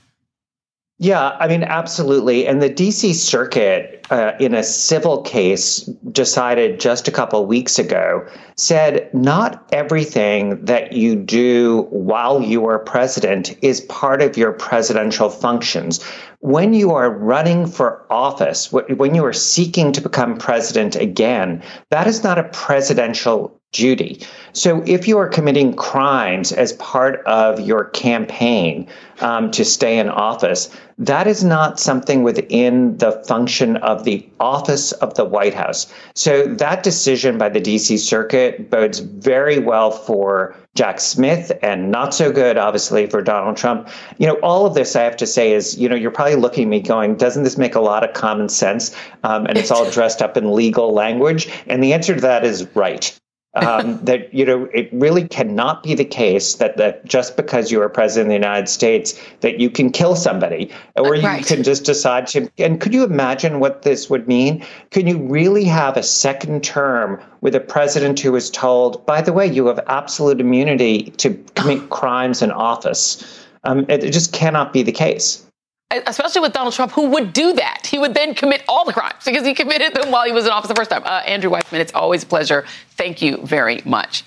[0.98, 2.46] Yeah, I mean, absolutely.
[2.46, 5.80] And the DC Circuit, uh, in a civil case
[6.12, 8.24] decided just a couple weeks ago,
[8.56, 15.30] said not everything that you do while you are president is part of your presidential
[15.30, 16.00] functions.
[16.38, 22.06] When you are running for office, when you are seeking to become president again, that
[22.06, 24.24] is not a presidential duty.
[24.52, 28.86] So if you are committing crimes as part of your campaign
[29.18, 34.92] um, to stay in office, that is not something within the function of the office
[34.92, 35.92] of the White House.
[36.14, 42.14] So that decision by the DC Circuit bodes very well for Jack Smith and not
[42.14, 43.88] so good, obviously, for Donald Trump.
[44.18, 46.64] You know, all of this I have to say is, you know, you're probably looking
[46.64, 48.94] at me going, doesn't this make a lot of common sense?
[49.24, 51.48] Um, and it's all dressed up in legal language.
[51.66, 53.18] And the answer to that is right
[53.54, 57.80] um, that you know it really cannot be the case that that just because you
[57.80, 61.46] are president of the United States that you can kill somebody or you right.
[61.46, 62.50] can just decide to.
[62.58, 64.64] And could you imagine what this would mean?
[64.90, 69.32] Can you really have a second term with a president who is told, by the
[69.32, 73.46] way, you have absolute immunity to commit crimes in office?
[73.64, 75.44] Um, it, it just cannot be the case
[75.90, 77.86] especially with Donald Trump, who would do that.
[77.86, 80.50] He would then commit all the crimes because he committed them while he was in
[80.50, 81.02] office the first time.
[81.04, 82.64] Uh, Andrew Weissmann, it's always a pleasure.
[82.96, 84.24] Thank you very much.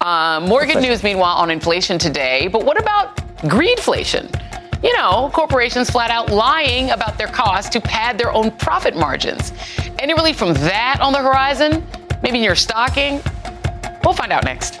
[0.00, 2.48] Uh, more good news, meanwhile, on inflation today.
[2.48, 4.32] But what about greedflation?
[4.82, 9.52] You know, corporations flat out lying about their costs to pad their own profit margins.
[9.98, 11.84] Any relief from that on the horizon?
[12.22, 13.20] Maybe in your stocking?
[14.04, 14.80] We'll find out next.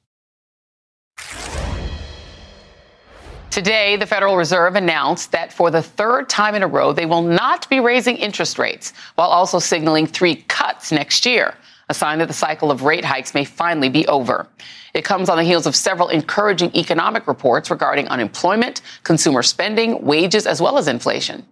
[3.51, 7.21] Today, the Federal Reserve announced that for the third time in a row, they will
[7.21, 11.53] not be raising interest rates, while also signaling three cuts next year,
[11.89, 14.47] a sign that the cycle of rate hikes may finally be over.
[14.93, 20.47] It comes on the heels of several encouraging economic reports regarding unemployment, consumer spending, wages,
[20.47, 21.45] as well as inflation.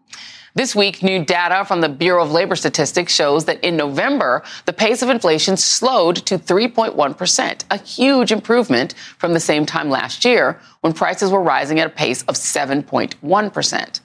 [0.56, 4.74] This week, new data from the Bureau of Labor Statistics shows that in November, the
[4.74, 10.60] pace of inflation slowed to 3.1%, a huge improvement from the same time last year
[10.82, 14.00] when prices were rising at a pace of 7.1%.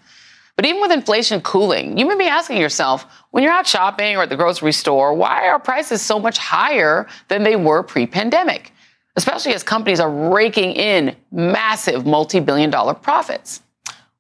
[0.57, 4.25] But even with inflation cooling, you may be asking yourself, when you're out shopping or
[4.25, 8.71] at the grocery store, why are prices so much higher than they were pre pandemic?
[9.17, 13.63] Especially as companies are raking in massive multi billion dollar profits.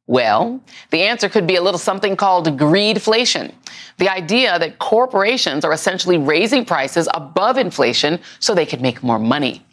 [0.07, 3.55] Well, the answer could be a little something called greedflation.
[3.97, 9.19] The idea that corporations are essentially raising prices above inflation so they can make more
[9.19, 9.65] money.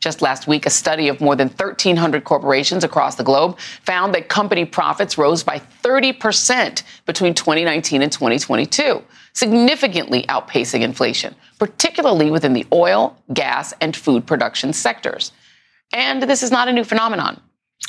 [0.00, 4.28] Just last week, a study of more than 1,300 corporations across the globe found that
[4.28, 12.66] company profits rose by 30% between 2019 and 2022, significantly outpacing inflation, particularly within the
[12.72, 15.32] oil, gas, and food production sectors.
[15.92, 17.40] And this is not a new phenomenon.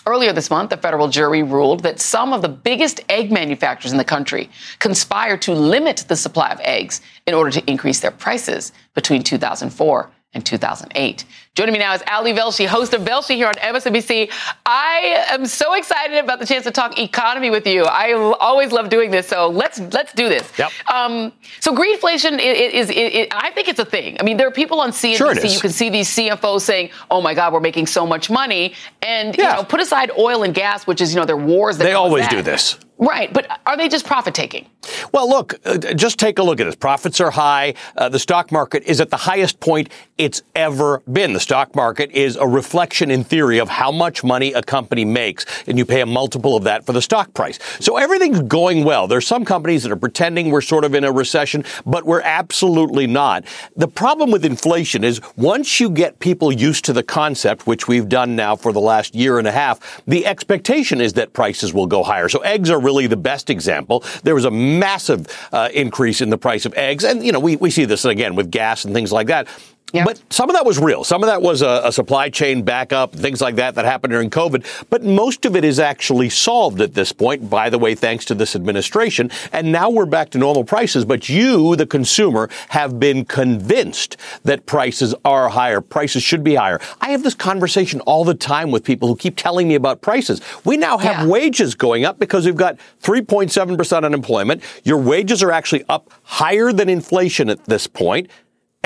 [0.08, 3.97] Earlier this month, a federal jury ruled that some of the biggest egg manufacturers in
[3.97, 8.71] the country conspired to limit the supply of eggs in order to increase their prices
[8.93, 11.26] between 2004 and 2008.
[11.56, 14.30] Joining me now is Ali Velshi, host of Velshi here on MSNBC.
[14.65, 17.86] I am so excited about the chance to talk economy with you.
[17.86, 20.52] I always love doing this, so let's let's do this.
[20.60, 20.71] Yep.
[20.91, 24.17] Um, so greedflation is, is, is, I think it's a thing.
[24.19, 25.15] I mean, there are people on CNBC.
[25.15, 28.74] Sure you can see these CFOs saying, "Oh my God, we're making so much money,"
[29.02, 29.52] and yeah.
[29.52, 31.78] you know, put aside oil and gas, which is you know, their wars.
[31.78, 32.32] they always that.
[32.32, 32.78] do this.
[32.97, 34.69] Right, but are they just profit taking?
[35.12, 36.79] Well, look, uh, just take a look at it.
[36.79, 37.73] Profits are high.
[37.97, 41.34] Uh, the stock market is at the highest point it's ever been.
[41.34, 45.45] The stock market is a reflection, in theory, of how much money a company makes,
[45.67, 47.60] and you pay a multiple of that for the stock price.
[47.81, 49.08] So everything's going well.
[49.08, 53.08] There's some companies that are pretending we're sort of in a recession, but we're absolutely
[53.08, 53.43] not.
[53.75, 58.08] The problem with inflation is once you get people used to the concept, which we've
[58.08, 61.88] done now for the last year and a half, the expectation is that prices will
[61.88, 62.29] go higher.
[62.29, 64.04] So eggs are really the best example.
[64.24, 67.04] There was a massive uh, increase in the price of eggs.
[67.04, 69.48] And, you know, we, we see this again with gas and things like that.
[69.93, 70.06] Yep.
[70.06, 71.04] But some of that was real.
[71.04, 74.30] Some of that was a, a, supply chain backup, things like that that happened during
[74.30, 74.86] COVID.
[74.89, 78.36] But most of it is actually solved at this point, by the way, thanks to
[78.36, 79.32] this administration.
[79.54, 81.06] And now we're back to normal prices.
[81.06, 85.80] But you, the consumer, have been convinced that prices are higher.
[85.80, 86.82] Prices should be higher.
[87.00, 90.41] I have this conversation all the time with people who keep telling me about prices.
[90.65, 91.28] We now have yeah.
[91.28, 94.62] wages going up because we've got 3.7% unemployment.
[94.84, 98.30] Your wages are actually up higher than inflation at this point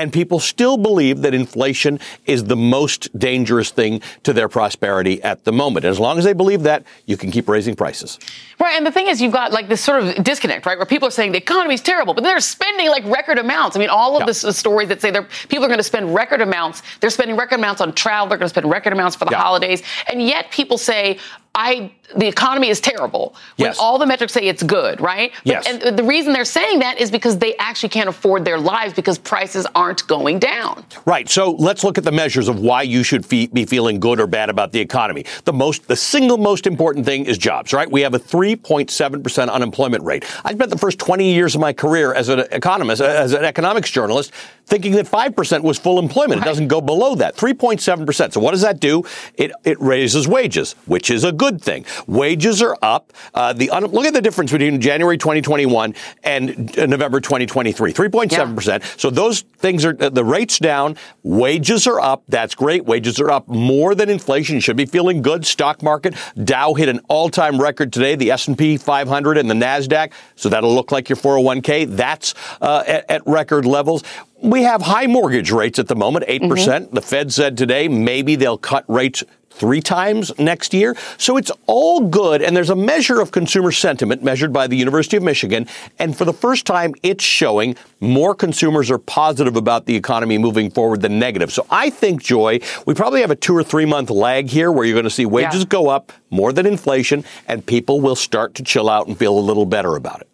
[0.00, 5.44] and people still believe that inflation is the most dangerous thing to their prosperity at
[5.44, 5.84] the moment.
[5.84, 8.18] And as long as they believe that, you can keep raising prices.
[8.58, 11.06] Right, and the thing is, you've got like this sort of disconnect, right, where people
[11.06, 13.76] are saying the economy is terrible, but they're spending like record amounts.
[13.76, 14.26] I mean, all of yeah.
[14.26, 16.82] the stories that say they're people are going to spend record amounts.
[17.00, 18.28] They're spending record amounts on travel.
[18.28, 19.42] They're going to spend record amounts for the yeah.
[19.42, 21.18] holidays, and yet people say,
[21.54, 23.78] I the economy is terrible when yes.
[23.78, 25.32] all the metrics say it's good, right?
[25.44, 25.66] But, yes.
[25.68, 29.18] And the reason they're saying that is because they actually can't afford their lives because
[29.18, 30.84] prices aren't going down.
[31.04, 31.28] Right.
[31.28, 34.50] So let's look at the measures of why you should be feeling good or bad
[34.50, 35.24] about the economy.
[35.44, 37.90] The most, the single most important thing is jobs, right?
[37.90, 40.24] We have a 3.7% unemployment rate.
[40.44, 43.90] I spent the first 20 years of my career as an economist, as an economics
[43.90, 44.32] journalist,
[44.70, 46.40] thinking that 5% was full employment.
[46.40, 46.46] Right.
[46.46, 47.36] It doesn't go below that.
[47.36, 48.32] 3.7%.
[48.32, 49.02] So what does that do?
[49.34, 51.84] It, it raises wages, which is a good thing.
[52.06, 53.12] Wages are up.
[53.34, 58.54] Uh, the un- look at the difference between January 2021 and uh, November 2023, 3.7
[58.54, 58.82] percent.
[58.82, 58.90] Yeah.
[58.96, 60.96] So those things are the rates down.
[61.22, 62.22] Wages are up.
[62.28, 62.84] That's great.
[62.84, 64.54] Wages are up more than inflation.
[64.54, 65.44] You should be feeling good.
[65.44, 68.14] Stock market Dow hit an all-time record today.
[68.14, 70.12] The S&P 500 and the Nasdaq.
[70.36, 71.96] So that'll look like your 401k.
[71.96, 74.04] That's uh, at, at record levels.
[74.42, 76.38] We have high mortgage rates at the moment, 8%.
[76.38, 76.48] Mm-hmm.
[76.48, 79.22] percent mm hmm The Fed said today maybe they'll cut rates
[79.60, 80.96] three times next year.
[81.18, 82.40] So it's all good.
[82.40, 85.66] And there's a measure of consumer sentiment measured by the University of Michigan.
[85.98, 90.70] And for the first time, it's showing more consumers are positive about the economy moving
[90.70, 91.52] forward than negative.
[91.52, 94.86] So I think, Joy, we probably have a two or three month lag here where
[94.86, 95.66] you're going to see wages yeah.
[95.66, 99.40] go up more than inflation and people will start to chill out and feel a
[99.40, 100.28] little better about it.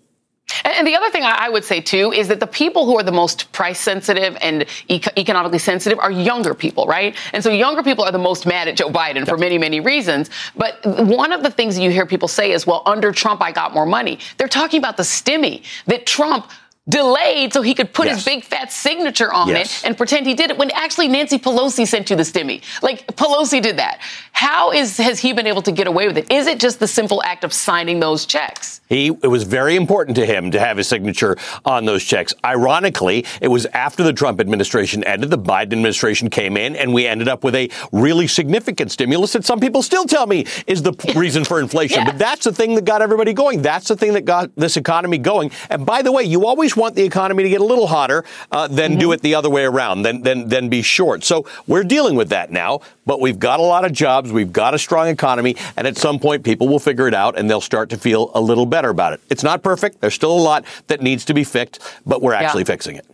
[0.65, 3.13] And the other thing I would say too is that the people who are the
[3.13, 7.17] most price sensitive and economically sensitive are younger people, right?
[7.33, 10.31] And so younger people are the most mad at Joe Biden for many, many reasons.
[10.57, 13.75] But one of the things you hear people say is, well, under Trump, I got
[13.75, 14.19] more money.
[14.39, 16.51] They're talking about the stimmy that Trump
[16.89, 18.17] delayed so he could put yes.
[18.17, 19.83] his big fat signature on yes.
[19.83, 22.63] it and pretend he did it when actually Nancy Pelosi sent you the stimmy.
[22.83, 24.01] Like Pelosi did that.
[24.33, 26.31] How is has he been able to get away with it?
[26.31, 28.81] Is it just the simple act of signing those checks?
[28.89, 32.33] He it was very important to him to have his signature on those checks.
[32.45, 37.07] Ironically, it was after the Trump administration ended, the Biden administration came in and we
[37.07, 40.93] ended up with a really significant stimulus that some people still tell me is the
[41.17, 42.05] reason for inflation.
[42.05, 43.63] But that's the thing that got everybody going.
[43.63, 45.51] That's the thing that got this economy going.
[45.69, 48.69] And by the way, you always want the economy to get a little hotter uh,
[48.69, 49.01] than mm-hmm.
[49.01, 51.25] do it the other way around, then, then, then be short.
[51.25, 54.33] So we're dealing with that now, but we've got a lot of jobs.
[54.33, 55.57] We've got a strong economy.
[55.77, 58.41] And at some point, people will figure it out and they'll start to feel a
[58.41, 59.21] little better about it.
[59.31, 60.01] It's not perfect.
[60.01, 62.67] There's still a lot that needs to be fixed, but we're actually yeah.
[62.67, 63.07] fixing it.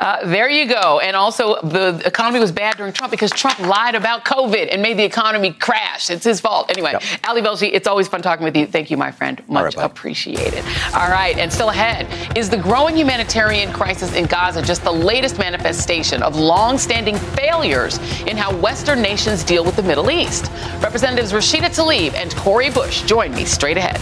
[0.00, 1.00] Uh, there you go.
[1.00, 4.98] And also, the economy was bad during Trump because Trump lied about COVID and made
[4.98, 6.10] the economy crash.
[6.10, 6.70] It's his fault.
[6.70, 7.02] Anyway, yep.
[7.26, 8.66] Ali Velshi, it's always fun talking with you.
[8.66, 9.42] Thank you, my friend.
[9.48, 10.64] Much right, appreciated.
[10.94, 11.36] All right.
[11.38, 16.36] And still ahead is the growing humanitarian crisis in Gaza just the latest manifestation of
[16.36, 20.50] long-standing failures in how Western nations deal with the Middle East.
[20.80, 24.00] Representatives Rashida Tlaib and Cori Bush join me straight ahead.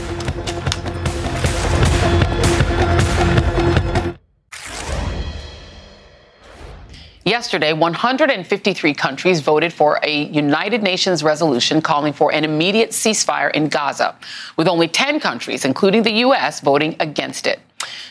[7.25, 13.69] Yesterday, 153 countries voted for a United Nations resolution calling for an immediate ceasefire in
[13.69, 14.17] Gaza,
[14.57, 17.61] with only 10 countries, including the U.S., voting against it.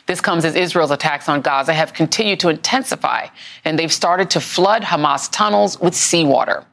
[0.05, 3.28] This comes as Israel's attacks on Gaza have continued to intensify,
[3.66, 6.64] and they've started to flood Hamas tunnels with seawater.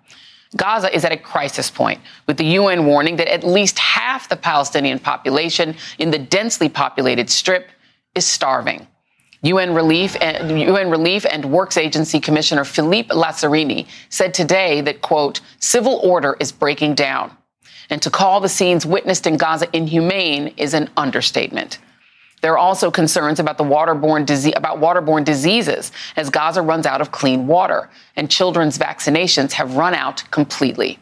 [0.56, 4.36] Gaza is at a crisis point, with the UN warning that at least half the
[4.36, 7.68] Palestinian population in the densely populated strip
[8.14, 8.86] is starving.
[9.42, 15.40] UN Relief and UN Relief and Works Agency Commissioner Philippe Lazzarini said today that quote
[15.60, 17.36] civil order is breaking down
[17.90, 21.78] and to call the scenes witnessed in Gaza inhumane is an understatement.
[22.40, 27.00] There are also concerns about the waterborne disease, about waterborne diseases as Gaza runs out
[27.00, 30.98] of clean water and children's vaccinations have run out completely.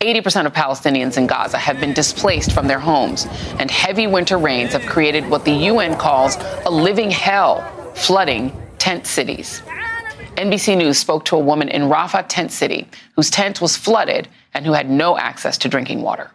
[0.00, 3.26] 80% of Palestinians in Gaza have been displaced from their homes,
[3.58, 6.36] and heavy winter rains have created what the UN calls
[6.66, 7.62] a living hell,
[7.94, 9.62] flooding tent cities.
[10.36, 14.66] NBC News spoke to a woman in Rafah tent city whose tent was flooded and
[14.66, 16.30] who had no access to drinking water.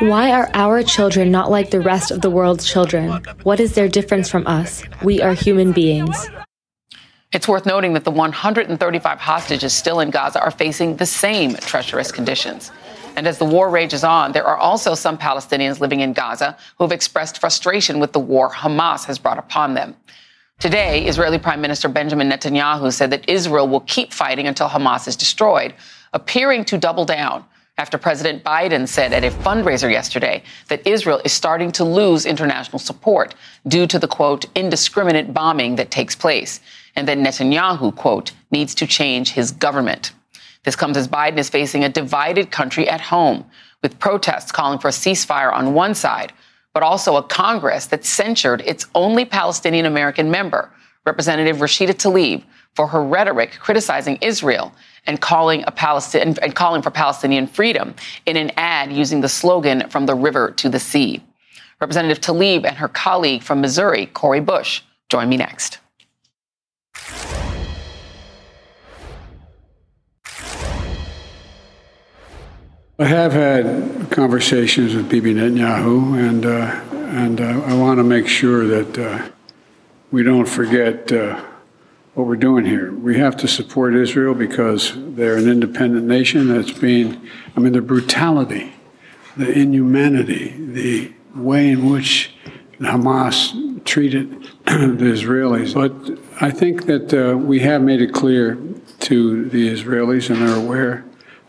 [0.00, 3.22] Why are our children not like the rest of the world's children?
[3.42, 4.82] What is their difference from us?
[5.02, 6.28] We are human beings.
[7.34, 12.12] It's worth noting that the 135 hostages still in Gaza are facing the same treacherous
[12.12, 12.70] conditions.
[13.16, 16.84] And as the war rages on, there are also some Palestinians living in Gaza who
[16.84, 19.96] have expressed frustration with the war Hamas has brought upon them.
[20.60, 25.16] Today, Israeli Prime Minister Benjamin Netanyahu said that Israel will keep fighting until Hamas is
[25.16, 25.74] destroyed,
[26.12, 27.44] appearing to double down
[27.78, 32.78] after President Biden said at a fundraiser yesterday that Israel is starting to lose international
[32.78, 33.34] support
[33.66, 36.60] due to the quote, indiscriminate bombing that takes place
[36.96, 40.12] and that Netanyahu, quote, needs to change his government.
[40.64, 43.44] This comes as Biden is facing a divided country at home,
[43.82, 46.32] with protests calling for a ceasefire on one side,
[46.72, 50.70] but also a Congress that censured its only Palestinian American member,
[51.04, 52.42] Representative Rashida Tlaib,
[52.74, 54.72] for her rhetoric criticizing Israel
[55.06, 57.94] and calling, Palestin- and calling for Palestinian freedom
[58.26, 61.22] in an ad using the slogan from the river to the sea.
[61.80, 65.78] Representative Tlaib and her colleague from Missouri, Cori Bush, join me next.
[72.96, 78.28] I have had conversations with Bibi Netanyahu, and uh, and uh, I want to make
[78.28, 79.30] sure that uh,
[80.12, 81.44] we don't forget uh,
[82.14, 82.92] what we're doing here.
[82.92, 87.20] We have to support Israel because they're an independent nation that's being,
[87.56, 88.72] I mean, the brutality,
[89.36, 92.32] the inhumanity, the way in which
[92.78, 94.30] Hamas treated
[94.66, 95.74] the Israelis.
[95.74, 98.56] But I think that uh, we have made it clear
[99.00, 101.04] to the Israelis, and they're aware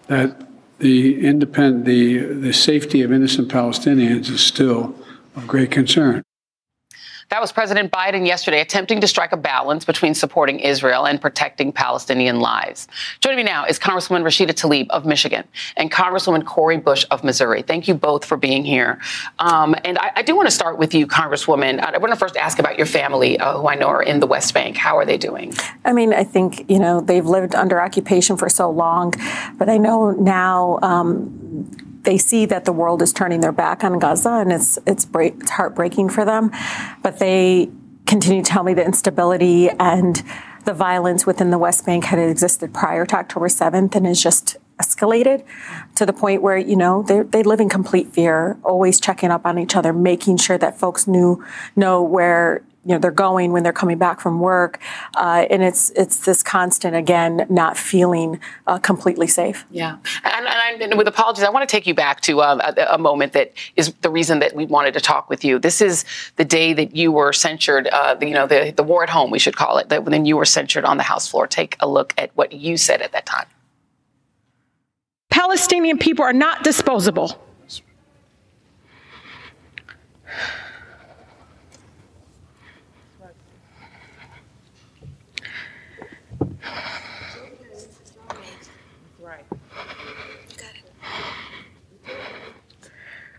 [0.07, 0.44] that
[0.79, 4.95] the independent, the, the safety of innocent Palestinians is still
[5.35, 6.23] of great concern.
[7.29, 11.71] That was President Biden yesterday attempting to strike a balance between supporting Israel and protecting
[11.71, 12.87] Palestinian lives.
[13.19, 15.43] Joining me now is Congresswoman Rashida Tlaib of Michigan
[15.75, 17.63] and Congresswoman Cori Bush of Missouri.
[17.63, 18.99] Thank you both for being here.
[19.39, 21.79] Um, and I, I, do want to start with you, Congresswoman.
[21.79, 24.27] I want to first ask about your family, uh, who I know are in the
[24.27, 24.77] West Bank.
[24.77, 25.53] How are they doing?
[25.83, 29.13] I mean, I think, you know, they've lived under occupation for so long,
[29.57, 30.77] but I know now.
[30.83, 31.41] Um,
[32.05, 35.35] they see that the world is turning their back on Gaza, and it's it's, break,
[35.41, 36.51] it's heartbreaking for them.
[37.03, 37.69] But they
[38.05, 40.23] continue to tell me the instability and
[40.65, 44.57] the violence within the West Bank had existed prior to October 7th and is just
[44.79, 45.43] escalated
[45.95, 49.45] to the point where you know they they live in complete fear, always checking up
[49.45, 51.43] on each other, making sure that folks knew
[51.75, 54.79] know where you know they're going when they're coming back from work,
[55.15, 59.65] uh, and it's it's this constant again not feeling uh, completely safe.
[59.71, 62.95] Yeah, and, and, and, with apologies, I want to take you back to uh, a,
[62.95, 65.59] a, moment that is the reason that we wanted to talk with you.
[65.59, 66.05] This is
[66.35, 67.87] the day that you were censured.
[67.87, 69.89] Uh, you know, the the war at home, we should call it.
[69.89, 71.47] That when you were censured on the House floor.
[71.47, 73.47] Take a look at what you said at that time.
[75.29, 77.39] Palestinian people are not disposable.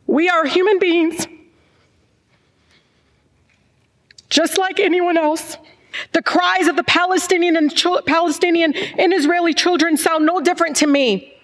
[0.06, 1.26] We are human beings,
[4.30, 5.56] just like anyone else.
[6.12, 7.74] The cries of the Palestinian and
[8.06, 11.34] Palestinian and Israeli children sound no different to me.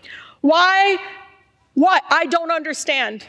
[0.42, 0.98] Why?
[1.74, 3.26] What I don't understand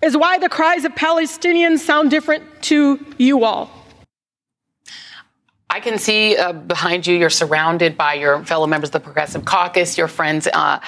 [0.00, 3.70] is why the cries of Palestinians sound different to you all.
[5.68, 9.44] I can see uh, behind you, you're surrounded by your fellow members of the Progressive
[9.44, 10.46] Caucus, your friends.
[10.52, 10.80] Uh,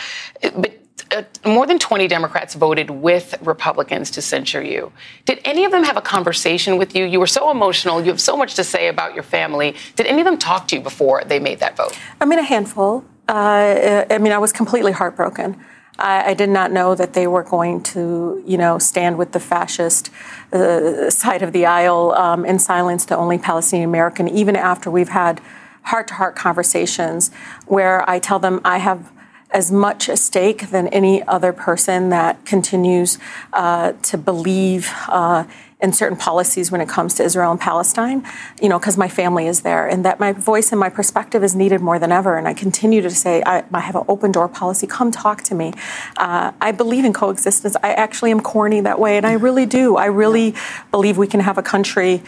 [0.57, 0.79] but
[1.11, 4.93] uh, more than 20 Democrats voted with Republicans to censure you.
[5.25, 7.05] Did any of them have a conversation with you?
[7.05, 8.01] You were so emotional.
[8.01, 9.75] You have so much to say about your family.
[9.97, 11.99] Did any of them talk to you before they made that vote?
[12.21, 13.05] I mean, a handful.
[13.29, 15.59] Uh, I mean, I was completely heartbroken.
[15.99, 19.41] I, I, did not know that they were going to, you know, stand with the
[19.41, 20.11] fascist
[20.53, 25.09] uh, side of the aisle um, and silence the only Palestinian American, even after we've
[25.09, 25.41] had
[25.83, 27.31] heart to heart conversations
[27.67, 29.13] where I tell them I have
[29.55, 33.19] as much a stake than any other person that continues
[33.53, 35.45] uh, to believe uh,
[35.81, 38.27] in certain policies when it comes to Israel and Palestine,
[38.61, 41.55] you know, because my family is there and that my voice and my perspective is
[41.55, 42.37] needed more than ever.
[42.37, 44.87] And I continue to say, I, I have an open door policy.
[44.87, 45.73] Come talk to me.
[46.17, 47.77] Uh, I believe in coexistence.
[47.83, 49.97] I actually am corny that way, and I really do.
[49.97, 50.55] I really
[50.91, 52.23] believe we can have a country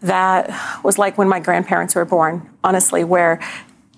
[0.00, 3.40] that was like when my grandparents were born, honestly, where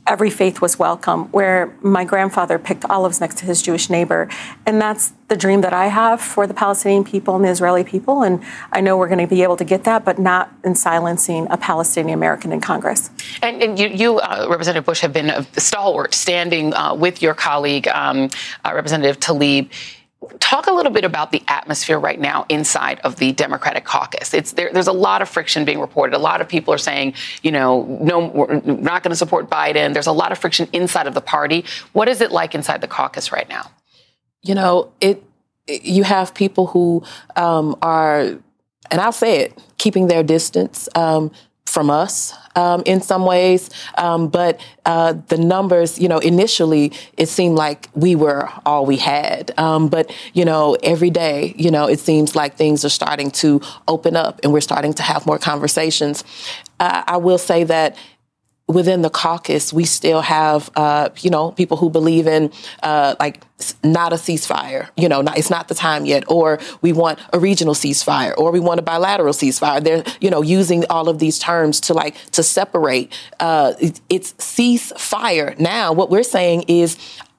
[0.07, 4.29] every faith was welcome, where my grandfather picked olives next to his Jewish neighbor.
[4.67, 8.23] And that's the dream that I have for the Palestinian people and the Israeli people.
[8.23, 8.43] And
[8.73, 11.57] I know we're going to be able to get that, but not in silencing a
[11.57, 13.11] Palestinian American in Congress.
[13.43, 17.35] And, and you, you uh, Representative Bush, have been a stalwart standing uh, with your
[17.35, 18.29] colleague, um,
[18.65, 19.71] uh, Representative Tlaib.
[20.41, 24.35] Talk a little bit about the atmosphere right now inside of the Democratic caucus.
[24.35, 26.17] It's there, there's a lot of friction being reported.
[26.17, 29.93] A lot of people are saying, you know, no, we're not going to support Biden.
[29.93, 31.65] There's a lot of friction inside of the party.
[31.93, 33.71] What is it like inside the caucus right now?
[34.43, 35.23] You know, it.
[35.67, 37.03] You have people who
[37.37, 40.91] um, are, and I'll say it, keeping their distance.
[40.95, 41.31] Um,
[41.75, 43.69] from us um, in some ways.
[43.99, 48.97] Um, but uh, the numbers, you know, initially it seemed like we were all we
[48.97, 49.53] had.
[49.59, 53.61] Um, but, you know, every day, you know, it seems like things are starting to
[53.89, 56.23] open up and we're starting to have more conversations.
[56.79, 57.97] Uh, I will say that
[58.67, 62.51] within the caucus, we still have, uh, you know, people who believe in
[62.83, 63.43] uh, like
[63.83, 64.89] not a ceasefire.
[64.97, 68.51] You know, not, it's not the time yet, or we want a regional ceasefire, or
[68.51, 69.85] we want a bilateral ceasefire.
[69.85, 73.13] They're, you know, using all of these terms to like to separate.
[73.39, 73.75] Uh,
[74.09, 75.59] it's ceasefire.
[75.59, 76.97] Now, what we're saying is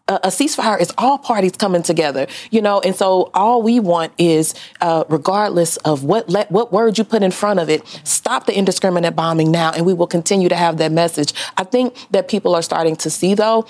[0.08, 4.53] a, ceasefire is all parties coming together, you know, and so all we want is,
[4.82, 8.58] uh, regardless of what let, what word you put in front of it, stop the
[8.58, 11.34] indiscriminate bombing now, and we will continue to have that message.
[11.58, 13.68] I think that people are starting to see though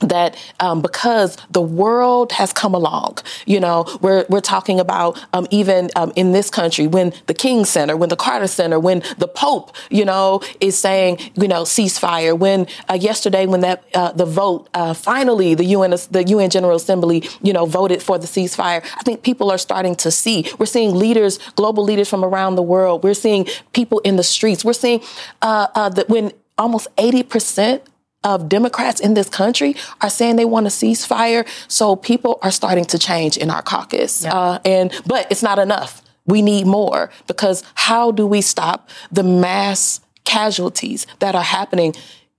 [0.00, 5.46] that um, because the world has come along, you know, we're we're talking about um,
[5.50, 9.28] even um, in this country when the King Center, when the Carter Center, when the
[9.28, 12.38] Pope, you know, is saying, you know, ceasefire.
[12.38, 16.76] When uh, yesterday, when that uh, the vote uh, finally the UN the UN General
[16.76, 18.84] Assembly, you know, voted for the ceasefire.
[18.96, 20.46] I think people are starting to see.
[20.58, 23.04] We're seeing leaders, global leaders from around the world.
[23.04, 24.64] We're seeing people in the streets.
[24.64, 25.02] We're seeing
[25.42, 27.82] uh, uh, that when almost eighty percent
[28.24, 31.46] of Democrats in this country are saying they want a ceasefire.
[31.68, 34.24] So people are starting to change in our caucus.
[34.24, 34.34] Yeah.
[34.34, 36.02] Uh, and but it's not enough.
[36.26, 41.94] We need more because how do we stop the mass casualties that are happening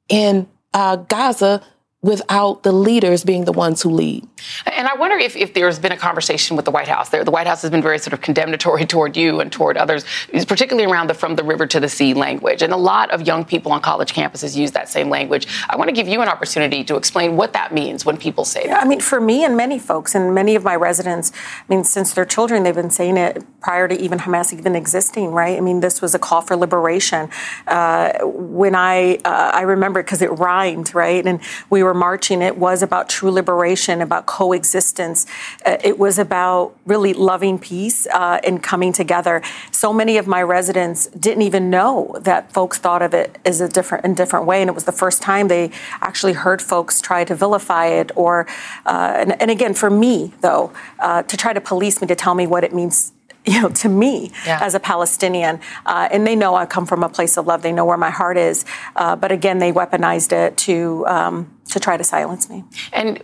[0.09, 1.63] in uh, Gaza
[2.01, 4.25] without the leaders being the ones who lead.
[4.65, 7.09] And I wonder if, if there's been a conversation with the White House.
[7.09, 10.05] The White House has been very sort of condemnatory toward you and toward others,
[10.47, 12.61] particularly around the from the river to the sea language.
[12.61, 15.47] And a lot of young people on college campuses use that same language.
[15.69, 18.61] I want to give you an opportunity to explain what that means when people say
[18.63, 18.83] yeah, that.
[18.83, 22.13] I mean, for me and many folks and many of my residents, I mean, since
[22.13, 25.57] they're children, they've been saying it prior to even Hamas even existing, right?
[25.57, 27.29] I mean, this was a call for liberation.
[27.67, 31.25] Uh, when I, uh, I remember it because it rhymed, right?
[31.25, 35.25] And we were were marching, it was about true liberation, about coexistence.
[35.65, 39.41] Uh, it was about really loving peace uh, and coming together.
[39.71, 43.67] So many of my residents didn't even know that folks thought of it as a
[43.67, 47.23] different, in different way, and it was the first time they actually heard folks try
[47.23, 48.11] to vilify it.
[48.15, 48.45] Or,
[48.85, 52.35] uh, and, and, again, for me though, uh, to try to police me to tell
[52.35, 53.13] me what it means
[53.49, 54.59] you know, to me yeah.
[54.61, 55.59] as a Palestinian.
[55.85, 57.63] Uh, and they know I come from a place of love.
[57.63, 58.63] They know where my heart is.
[58.95, 62.63] Uh, but again, they weaponized it to um, to try to silence me.
[62.93, 63.23] And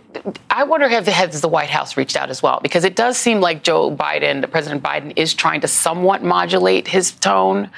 [0.50, 3.40] I wonder if has the White House reached out as well, because it does seem
[3.40, 7.70] like Joe Biden, the President Biden, is trying to somewhat modulate his tone.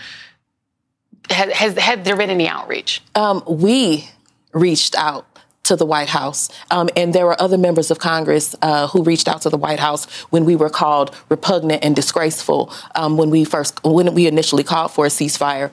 [1.30, 3.02] Has, has, has there been any outreach?
[3.14, 4.08] Um, we
[4.52, 5.26] reached out
[5.68, 6.48] to the White House.
[6.70, 9.80] Um, and there were other members of Congress uh, who reached out to the White
[9.80, 14.64] House when we were called repugnant and disgraceful um, when we first, when we initially
[14.64, 15.72] called for a ceasefire.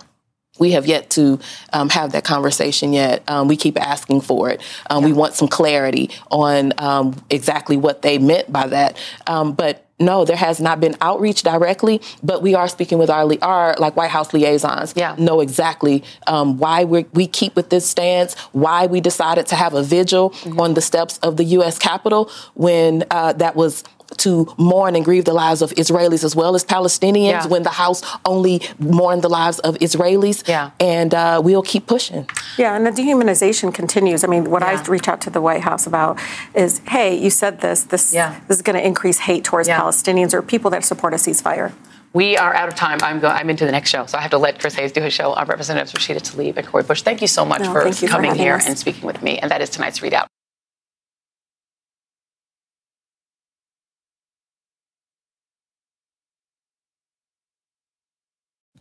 [0.59, 1.39] We have yet to
[1.73, 3.23] um, have that conversation yet.
[3.27, 4.61] Um, we keep asking for it.
[4.89, 5.09] Um, yeah.
[5.09, 8.97] We want some clarity on um, exactly what they meant by that.
[9.27, 13.33] Um, but no, there has not been outreach directly, but we are speaking with our
[13.41, 14.93] our like White House liaisons.
[14.95, 19.55] Yeah, know exactly um, why we we keep with this stance, why we decided to
[19.55, 20.59] have a vigil mm-hmm.
[20.59, 21.79] on the steps of the U.S.
[21.79, 23.85] Capitol when uh, that was
[24.17, 27.47] to mourn and grieve the lives of Israelis as well as Palestinians yeah.
[27.47, 30.47] when the House only mourned the lives of Israelis.
[30.47, 30.71] Yeah.
[30.79, 32.29] And uh, we'll keep pushing.
[32.57, 34.23] Yeah, and the dehumanization continues.
[34.23, 34.81] I mean, what yeah.
[34.81, 36.19] I reach out to the White House about
[36.53, 37.83] is, hey, you said this.
[37.83, 38.39] This, yeah.
[38.47, 39.79] this is going to increase hate towards yeah.
[39.79, 41.73] Palestinians or people that support a ceasefire.
[42.13, 42.99] We are out of time.
[43.01, 43.35] I'm going.
[43.35, 45.33] I'm into the next show, so I have to let Chris Hayes do his show.
[45.33, 47.01] Our representatives Rashida Tlaib and Cori Bush.
[47.01, 48.65] Thank you so much no, for coming for here us.
[48.65, 49.37] and speaking with me.
[49.37, 50.27] And that is tonight's ReidOut.